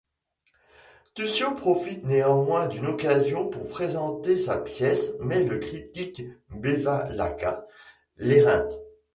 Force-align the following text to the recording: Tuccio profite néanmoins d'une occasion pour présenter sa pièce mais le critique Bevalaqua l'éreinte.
Tuccio 1.13 1.53
profite 1.53 2.03
néanmoins 2.05 2.65
d'une 2.65 2.87
occasion 2.87 3.47
pour 3.47 3.67
présenter 3.67 4.35
sa 4.35 4.57
pièce 4.57 5.13
mais 5.19 5.43
le 5.43 5.59
critique 5.59 6.23
Bevalaqua 6.49 7.67
l'éreinte. 8.17 8.73